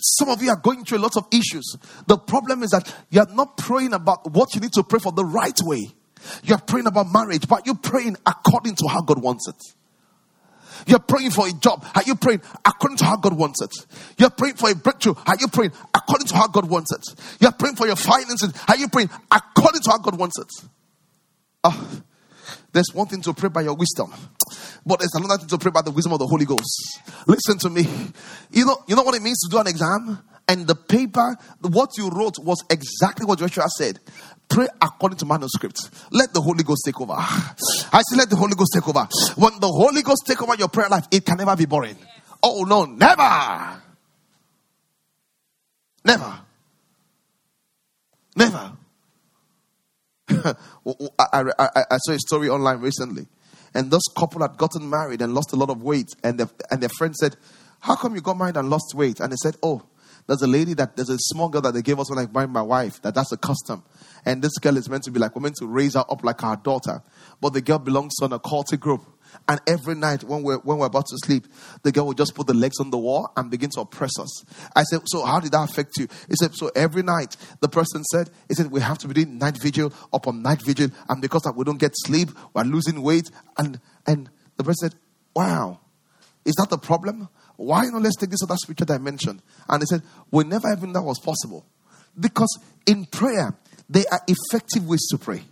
[0.00, 1.76] Some of you are going through a lot of issues.
[2.06, 5.12] The problem is that you are not praying about what you need to pray for
[5.12, 5.86] the right way.
[6.42, 9.77] You're praying about marriage, but you're praying according to how God wants it.
[10.86, 11.84] You're praying for a job.
[11.94, 13.70] Are you praying according to how God wants it?
[14.18, 15.14] You're praying for a breakthrough.
[15.26, 17.04] Are you praying according to how God wants it?
[17.40, 18.52] You're praying for your finances.
[18.68, 20.68] Are you praying according to how God wants it?
[21.64, 22.00] Oh,
[22.72, 24.12] there's one thing to pray by your wisdom,
[24.86, 27.00] but there's another thing to pray by the wisdom of the Holy Ghost.
[27.26, 27.82] Listen to me.
[28.50, 30.22] You know, you know what it means to do an exam?
[30.48, 34.00] And the paper, what you wrote was exactly what Joshua said.
[34.48, 35.78] Pray according to manuscript.
[36.10, 37.14] Let the Holy Ghost take over.
[37.16, 39.06] I say, let the Holy Ghost take over.
[39.36, 41.96] When the Holy Ghost take over your prayer life, it can never be boring.
[42.42, 43.82] Oh no, never.
[46.04, 46.40] Never.
[48.36, 48.72] Never.
[51.18, 53.26] I, I, I, saw a story online recently,
[53.74, 56.90] and this couple had gotten married and lost a lot of weight, and and their
[56.90, 57.36] friend said,
[57.80, 59.82] "How come you got married and lost weight?" And they said, "Oh,
[60.28, 62.50] there's a lady that there's a small girl that they gave us when I married
[62.50, 63.00] my wife.
[63.02, 63.82] That that's a custom,
[64.28, 66.44] and this girl is meant to be like we're meant to raise her up like
[66.44, 67.02] our daughter,
[67.40, 69.02] but the girl belongs to an occultic group."
[69.48, 71.46] And every night when we're when we're about to sleep,
[71.82, 74.44] the girl will just put the legs on the wall and begin to oppress us.
[74.74, 76.06] I said, So how did that affect you?
[76.28, 79.38] He said, So every night the person said, He said, We have to be doing
[79.38, 83.30] night vigil upon night vigil, and because we don't get sleep, we're losing weight.
[83.56, 85.00] And and the person said,
[85.34, 85.80] Wow,
[86.44, 87.28] is that the problem?
[87.56, 89.42] Why not let's take this other spiritual dimension?
[89.68, 91.66] And he said, We never even that was possible.
[92.18, 93.56] Because in prayer,
[93.88, 95.42] there are effective ways to pray.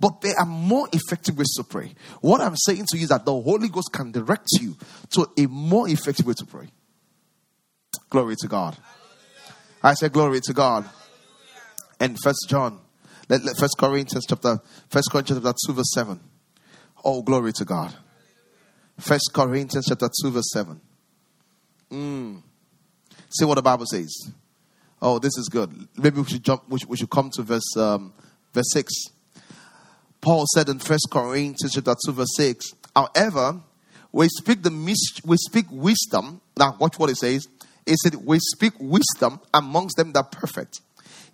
[0.00, 1.94] But there are more effective ways to pray.
[2.20, 4.76] What I'm saying to you is that the Holy Ghost can direct you
[5.10, 6.68] to a more effective way to pray.
[8.10, 8.76] Glory to God.
[9.82, 10.88] I say glory to God.
[12.00, 12.80] And First John,
[13.28, 16.20] First Corinthians chapter, First Corinthians chapter two verse seven.
[17.04, 17.94] Oh, glory to God.
[18.98, 20.80] First Corinthians chapter two verse seven.
[21.90, 22.42] Mm.
[23.30, 24.32] See what the Bible says.
[25.02, 25.88] Oh, this is good.
[25.98, 26.62] Maybe we should jump.
[26.68, 28.14] We should, we should come to verse um,
[28.54, 28.92] verse six.
[30.22, 33.60] Paul said in First Corinthians chapter 2, verse 6, however,
[34.12, 34.70] we speak the
[35.24, 36.40] we speak wisdom.
[36.56, 37.48] Now watch what it says.
[37.84, 40.80] It said, We speak wisdom amongst them that are perfect,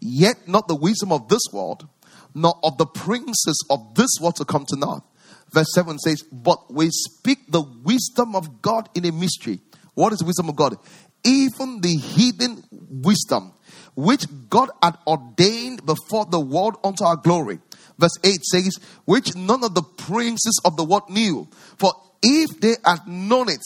[0.00, 1.86] yet not the wisdom of this world,
[2.34, 5.04] nor of the princes of this world to come to naught.
[5.50, 9.60] Verse 7 says, But we speak the wisdom of God in a mystery.
[9.92, 10.76] What is the wisdom of God?
[11.24, 13.52] Even the hidden wisdom,
[13.98, 17.60] which God had ordained before the world unto our glory
[17.98, 21.48] verse 8 says, Which none of the princes of the world knew.
[21.78, 23.60] For if they had known it,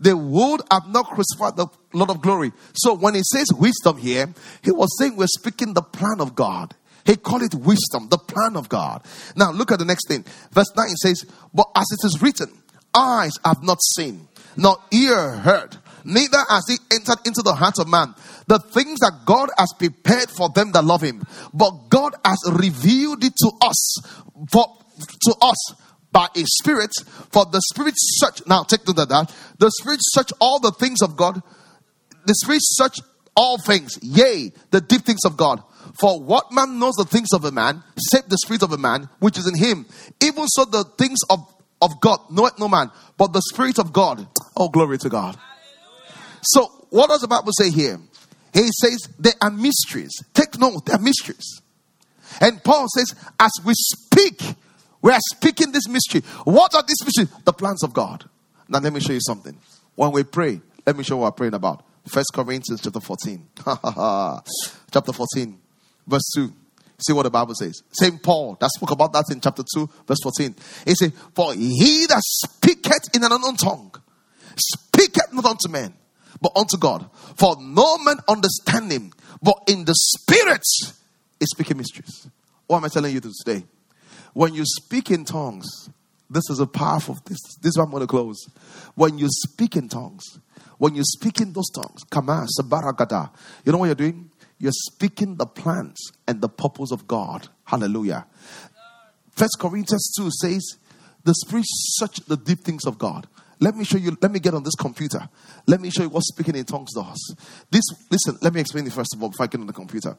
[0.00, 2.52] they would have not crucified the Lord of glory.
[2.74, 6.74] So when he says wisdom here, he was saying we're speaking the plan of God.
[7.04, 9.02] He called it wisdom, the plan of God.
[9.34, 10.24] Now look at the next thing.
[10.52, 11.24] Verse 9 says,
[11.54, 12.52] But as it is written,
[12.94, 17.88] eyes have not seen, nor ear heard, neither has he entered into the heart of
[17.88, 18.14] man
[18.46, 21.22] the things that God has prepared for them that love him.
[21.52, 24.00] But God has revealed it to us
[24.50, 24.66] for
[25.26, 25.74] to us
[26.10, 26.90] by a spirit,
[27.30, 29.34] for the spirit search now take note of that.
[29.58, 31.42] The spirit search all the things of God,
[32.24, 32.98] the spirit search
[33.36, 35.62] all things, yea, the deep things of God.
[36.00, 39.08] For what man knows the things of a man, save the spirit of a man
[39.20, 39.86] which is in him.
[40.22, 41.40] Even so, the things of,
[41.80, 44.26] of God knoweth no man, but the spirit of God.
[44.56, 45.38] Oh, glory to God.
[46.42, 47.98] So, what does the Bible say here?
[48.52, 50.12] He says there are mysteries.
[50.34, 51.60] Take note, there are mysteries.
[52.40, 54.40] And Paul says, as we speak,
[55.00, 56.22] we are speaking this mystery.
[56.44, 57.30] What are these mysteries?
[57.44, 58.28] The plans of God.
[58.68, 59.56] Now let me show you something.
[59.94, 61.84] When we pray, let me show what we're praying about.
[62.06, 63.48] First Corinthians chapter 14.
[64.92, 65.58] chapter 14.
[66.06, 66.52] verse 2.
[67.00, 67.82] See what the Bible says.
[67.92, 70.54] Saint Paul that spoke about that in chapter 2, verse 14.
[70.84, 73.92] He said, For he that speaketh in an unknown tongue
[74.58, 75.94] speaketh not unto men,
[76.40, 77.10] but unto God.
[77.36, 79.12] For no man understand him,
[79.42, 80.64] but in the spirit
[81.40, 82.28] is speaking mysteries.
[82.66, 83.64] What am I telling you today?
[84.34, 85.90] When you speak in tongues,
[86.30, 87.38] this is a powerful this.
[87.62, 88.48] This is what I'm going to close.
[88.94, 90.38] When you speak in tongues,
[90.76, 93.30] when you speak in those tongues, kama sabaragada,
[93.64, 94.30] you know what you're doing?
[94.58, 97.48] You're speaking the plans and the purpose of God.
[97.64, 98.26] Hallelujah.
[99.30, 100.78] First Corinthians 2 says,
[101.24, 103.28] the spirit search the deep things of God.
[103.60, 105.28] Let me show you, let me get on this computer.
[105.66, 107.36] Let me show you what speaking in tongues does.
[107.70, 110.16] This, listen, let me explain it first of all before I get on the computer.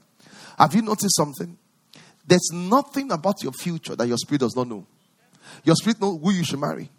[0.58, 1.58] Have you noticed something?
[2.28, 4.86] There's nothing about your future that your spirit does not know.
[5.64, 6.90] Your spirit knows who you should marry,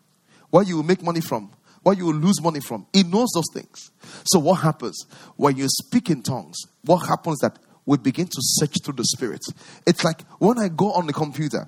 [0.48, 1.50] where you will make money from,
[1.83, 2.87] where you will lose money from.
[2.92, 3.90] It knows those things.
[4.24, 6.57] So what happens when you speak in tongues?
[6.85, 9.40] What happens that we begin to search through the spirit.
[9.87, 11.66] It's like when I go on the computer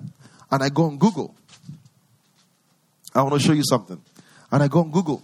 [0.51, 1.35] and I go on Google.
[3.13, 4.01] I want to show you something.
[4.53, 5.23] And I go on Google.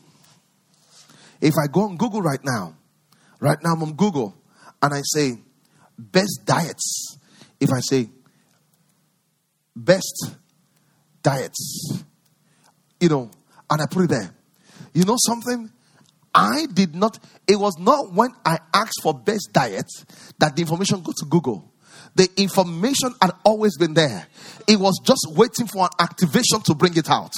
[1.39, 2.75] If I go on Google right now,
[3.39, 4.33] right now I'm on Google
[4.81, 5.37] and I say
[5.95, 7.15] best diets.
[7.59, 8.09] If I say
[9.75, 10.31] best
[11.21, 12.01] diets,
[12.99, 13.29] you know,
[13.69, 14.33] and I put it there.
[14.95, 15.71] You know something?
[16.33, 19.85] I did not, it was not when I asked for best diet
[20.39, 21.68] that the information go to Google.
[22.15, 24.27] The information had always been there.
[24.67, 27.33] It was just waiting for an activation to bring it out.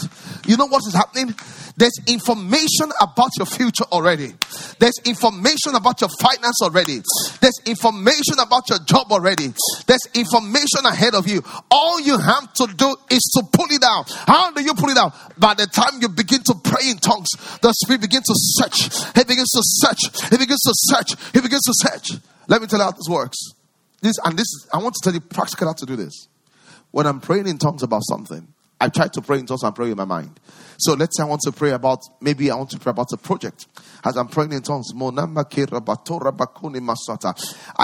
[0.46, 1.34] You know what is happening?
[1.78, 4.34] There's information about your future already.
[4.80, 7.02] There's information about your finance already.
[7.40, 9.54] There's information about your job already.
[9.88, 11.44] There's information ahead of you.
[11.70, 14.12] All you have to do is to pull it out.
[14.28, 15.14] How do you pull it out?
[15.40, 17.30] By the time you begin to pray in tongues,
[17.62, 18.92] the Spirit begins to search.
[19.16, 20.30] He begins to search.
[20.30, 21.16] He begins to search.
[21.34, 22.20] He begins to search.
[22.48, 23.38] Let me tell you how this works.
[24.02, 26.28] This and this is, I want to tell you practically how to do this.
[26.92, 28.48] When I'm praying in tongues about something,
[28.82, 30.40] I try to pray in tongues and pray in my mind.
[30.80, 33.18] So let's say I want to pray about maybe I want to pray about a
[33.18, 33.68] project.
[34.04, 34.98] As I'm praying in tongues, I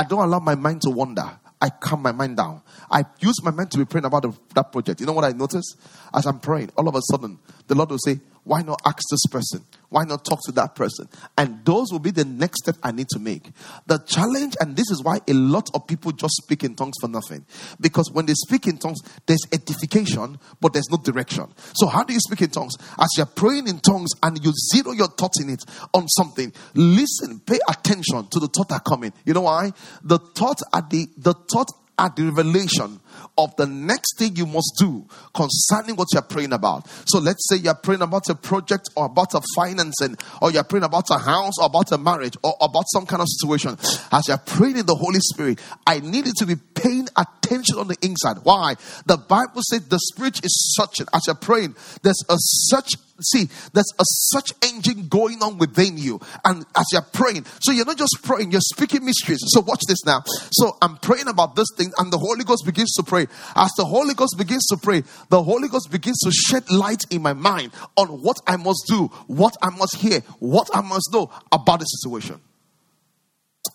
[0.10, 1.40] don't allow my mind to wander.
[1.62, 2.64] I calm my mind down.
[2.90, 4.26] I use my mind to be praying about
[4.56, 5.00] that project.
[5.00, 5.76] You know what I notice?
[6.14, 9.26] As I'm praying, all of a sudden, the Lord will say, Why not ask this
[9.30, 9.64] person?
[9.90, 11.08] Why not talk to that person?
[11.38, 13.52] And those will be the next step I need to make.
[13.86, 17.08] The challenge, and this is why a lot of people just speak in tongues for
[17.08, 17.46] nothing.
[17.80, 21.48] Because when they speak in tongues, there's edification, but there's no direction.
[21.76, 22.74] So, how do you speak in tongues?
[23.00, 27.40] As you're praying in tongues and you zero your thoughts in it on something, listen,
[27.40, 29.14] pay attention to the thought that coming.
[29.26, 29.72] You know why?
[30.04, 33.00] The thought at the the thought at the revelation
[33.38, 36.88] of the next thing you must do concerning what you're praying about.
[37.06, 40.84] So let's say you're praying about a project or about a financing, or you're praying
[40.84, 43.78] about a house or about a marriage or about some kind of situation.
[44.12, 47.88] As you're praying in the Holy Spirit, I need you to be paying attention on
[47.88, 48.38] the inside.
[48.44, 48.76] Why?
[49.06, 51.08] The Bible said the Spirit is searching.
[51.14, 56.20] As you're praying, there's a such see there's a search engine going on within you
[56.46, 60.06] and as you're praying so you're not just praying you're speaking mysteries so watch this
[60.06, 63.72] now so i'm praying about this thing and the holy ghost begins to pray as
[63.78, 67.34] the holy ghost begins to pray the holy ghost begins to shed light in my
[67.34, 71.80] mind on what i must do what i must hear what i must know about
[71.80, 72.40] the situation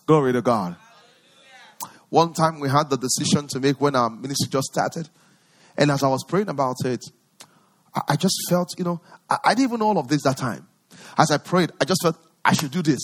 [0.05, 0.75] glory to god
[2.13, 5.09] one time we had the decision to make when our ministry just started
[5.77, 7.03] and as i was praying about it
[8.07, 10.67] I, just felt, you know, I, didn't even know all of this that time.
[11.17, 13.01] As I prayed, I just felt I should do this.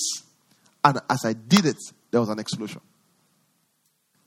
[0.83, 1.77] And as I did it,
[2.11, 2.81] there was an explosion.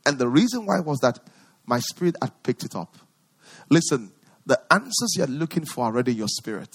[0.07, 1.19] And the reason why was that
[1.67, 2.97] my spirit had picked it up.
[3.71, 4.13] Listen,
[4.47, 6.71] the answers you're looking for are already in your spirit.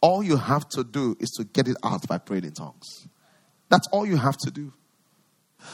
[0.00, 3.08] All you have to do is to get it out by praying in tongues.
[3.68, 4.72] That's all you have to do.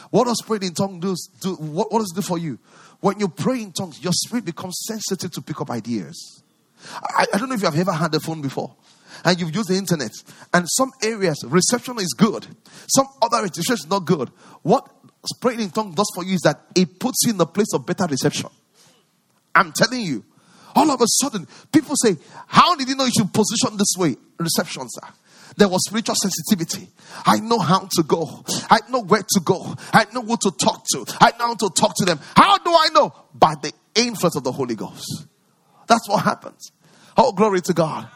[0.09, 1.15] What does praying in tongues do?
[1.41, 2.59] do what, what does it do for you?
[2.99, 6.43] When you pray in tongues, your spirit becomes sensitive to pick up ideas.
[6.93, 8.75] I, I don't know if you have ever had a phone before
[9.25, 10.11] and you've used the internet,
[10.53, 12.45] and some areas reception is good,
[12.87, 14.29] some other reception is not good.
[14.61, 14.89] What
[15.41, 17.85] praying in tongues does for you is that it puts you in the place of
[17.85, 18.49] better reception.
[19.55, 20.23] I'm telling you,
[20.75, 24.15] all of a sudden, people say, How did you know you should position this way?
[24.37, 25.07] Reception, sir.
[25.57, 26.87] There was spiritual sensitivity.
[27.25, 28.43] I know how to go.
[28.69, 29.75] I know where to go.
[29.91, 31.05] I know who to talk to.
[31.19, 32.19] I know how to talk to them.
[32.35, 33.13] How do I know?
[33.33, 35.25] By the influence of the Holy Ghost.
[35.87, 36.71] That's what happens.
[37.17, 38.07] Oh, glory to God.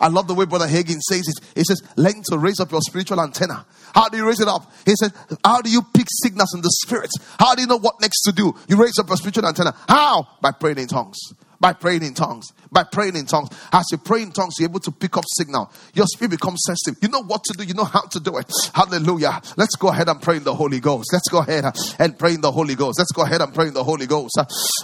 [0.00, 1.40] I love the way Brother Hagin says it.
[1.54, 3.66] He says, learn to raise up your spiritual antenna.
[3.94, 4.70] How do you raise it up?
[4.84, 7.10] He says, how do you pick signals in the spirit?
[7.40, 8.54] How do you know what next to do?
[8.68, 9.74] You raise up your spiritual antenna.
[9.88, 10.28] How?
[10.40, 11.18] By praying in tongues.
[11.60, 12.52] By praying in tongues.
[12.70, 13.48] By praying in tongues.
[13.72, 15.70] As you pray in tongues, you're able to pick up signal.
[15.94, 17.02] Your spirit becomes sensitive.
[17.02, 17.64] You know what to do.
[17.64, 18.50] You know how to do it.
[18.74, 19.40] Hallelujah.
[19.56, 21.10] Let's go ahead and pray in the Holy Ghost.
[21.12, 21.64] Let's go ahead
[21.98, 22.98] and pray in the Holy Ghost.
[22.98, 24.38] Let's go ahead and pray in the Holy Ghost.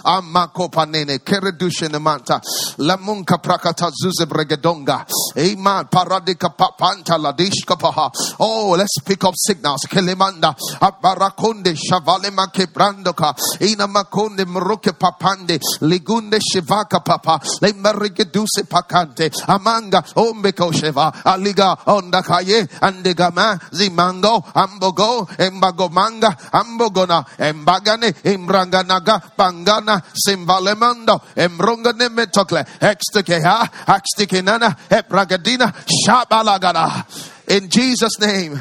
[0.05, 2.41] Amako panene keredushene manta
[2.77, 5.05] lamunka prakata zuze bregedonga.
[5.37, 5.85] Amen.
[5.85, 8.11] Paradika papanta ladishka paha.
[8.39, 9.81] Oh, let's pick up signals.
[9.87, 20.03] Kelemanda abarakonde shavalema kebrandoka ina makonde mruke papande ligunde shivaka papa le merigeduse pakante amanga
[20.15, 32.65] ombeko sheva aliga ondakaye andegama zimango ambogo embagomanga ambogona embagane imbranganaga pangana simvalemando embrongane metokle
[32.81, 37.05] extekeha axtikinana ebragadina shabalagana
[37.47, 38.59] in Jesus name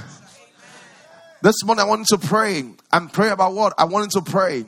[1.41, 3.75] this morning I wanted to pray and pray about what?
[3.77, 4.65] I wanted to pray.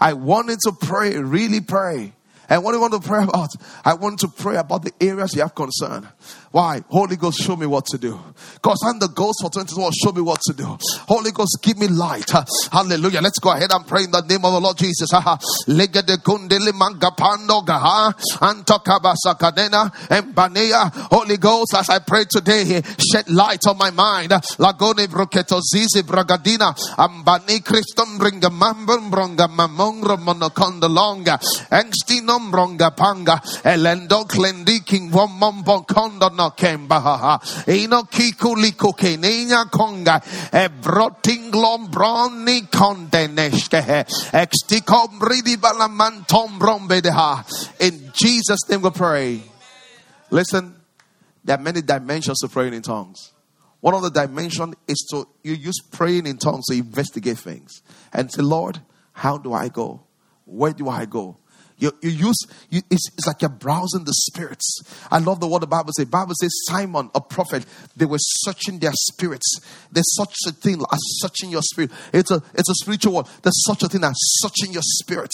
[0.00, 2.12] I wanted to pray, really pray.
[2.48, 3.50] And what do you want to pray about?
[3.84, 6.08] I want to pray about the areas you have concern.
[6.50, 6.80] Why?
[6.88, 8.18] Holy Ghost, show me what to do.
[8.54, 9.92] Because I'm the ghost for 21.
[9.92, 10.78] Show me what to do.
[11.06, 12.30] Holy Ghost, give me light.
[12.72, 13.20] Hallelujah.
[13.20, 15.10] Let's go ahead and pray in the name of the Lord Jesus.
[21.10, 22.82] Holy Ghost, as I pray today,
[23.12, 24.30] shed light on my mind.
[24.30, 26.74] Lagone bragadina.
[26.96, 29.46] Ambani Christum bringa mambum bronga
[30.88, 31.38] longa.
[32.36, 33.40] Engstinom panga.
[33.64, 40.22] Elendo clendiking womombo conda no kemba ino kiku liko kenenya konga
[40.52, 47.44] e brotinglom broni kondeneshke extikom ridi balamantom brombedeha
[47.80, 49.42] in Jesus name we pray.
[50.30, 50.74] Listen
[51.44, 53.32] there are many dimensions to praying in tongues.
[53.80, 57.82] One of the dimensions is to you use praying in tongues to investigate things
[58.12, 58.80] and say lord
[59.12, 60.02] how do i go?
[60.44, 61.38] Where do i go
[61.78, 64.80] you, you use, you, it's, it's like you're browsing the spirits.
[65.10, 66.06] I love the word the Bible says.
[66.06, 67.66] Bible says Simon, a prophet,
[67.96, 69.60] they were searching their spirits.
[69.92, 71.90] There's such a thing as searching your spirit.
[72.12, 73.26] It's a, it's a spiritual word.
[73.42, 75.30] There's such a thing as searching your spirit.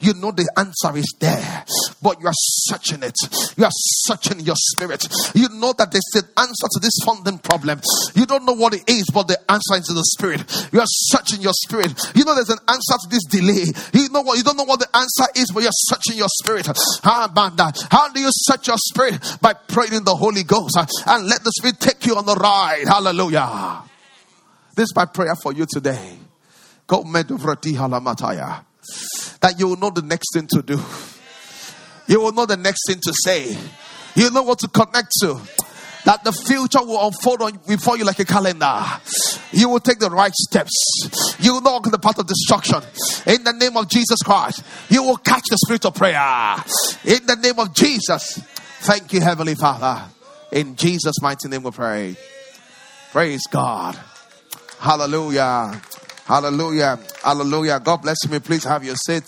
[0.00, 1.64] You know the answer is there,
[2.02, 3.16] but you are searching it.
[3.56, 5.06] You are searching your spirit.
[5.34, 7.80] You know that there's an answer to this funding problem.
[8.14, 10.44] You don't know what it is, but the answer is in the spirit.
[10.72, 11.92] You are searching your spirit.
[12.14, 13.64] You know there's an answer to this delay.
[13.92, 14.36] You know what?
[14.36, 16.68] You don't know what the answer is, but you're searching your spirit.
[16.68, 17.78] Ah, How about that?
[17.90, 19.18] How do you search your spirit?
[19.40, 22.84] By praying in the Holy Ghost and let the Spirit take you on the ride.
[22.86, 23.82] Hallelujah.
[24.76, 26.18] This is my prayer for you today.
[29.40, 30.80] That you will know the next thing to do.
[32.06, 33.56] You will know the next thing to say.
[34.14, 35.40] You know what to connect to
[36.06, 38.80] that the future will unfold on before you like a calendar.
[39.52, 41.36] You will take the right steps.
[41.40, 42.80] You will not walk the path of destruction.
[43.26, 46.56] In the name of Jesus Christ, you will catch the spirit of prayer.
[47.04, 48.40] In the name of Jesus.
[48.82, 50.04] Thank you, Heavenly Father.
[50.52, 52.16] In Jesus' mighty name we pray.
[53.10, 53.98] Praise God.
[54.78, 55.80] Hallelujah.
[56.24, 57.00] Hallelujah.
[57.24, 57.80] Hallelujah.
[57.80, 58.38] God bless me.
[58.38, 59.24] Please have your seat.